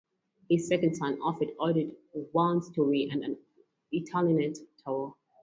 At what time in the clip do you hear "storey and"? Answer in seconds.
2.63-3.23